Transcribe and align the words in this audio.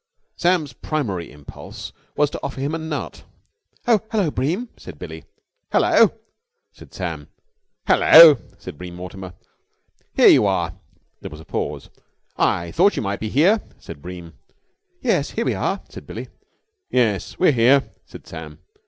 Sam's 0.35 0.73
primary 0.73 1.31
impulse 1.31 1.93
was 2.15 2.31
to 2.31 2.39
offer 2.41 2.59
him 2.59 2.73
a 2.73 2.79
nut. 2.79 3.23
"Oh, 3.87 3.99
hello, 4.11 4.31
Bream!" 4.31 4.69
said 4.75 4.97
Billie. 4.97 5.25
"Hullo!" 5.71 6.15
said 6.73 6.91
Sam. 6.91 7.27
"Hullo!" 7.87 8.39
said 8.57 8.79
Bream 8.79 8.95
Mortimer. 8.95 9.33
"Here 10.15 10.27
you 10.29 10.47
are!" 10.47 10.73
There 11.19 11.29
was 11.29 11.39
a 11.39 11.45
pause. 11.45 11.91
"I 12.35 12.71
thought 12.71 12.95
you 12.95 13.03
might 13.03 13.19
be 13.19 13.29
here," 13.29 13.61
said 13.77 14.01
Bream. 14.01 14.33
"Yes, 15.03 15.29
here 15.29 15.45
we 15.45 15.53
are," 15.53 15.81
said 15.87 16.07
Billie. 16.07 16.29
"Yes, 16.89 17.37
we're 17.37 17.51
here," 17.51 17.91
said 18.07 18.25
Sam. 18.25 18.57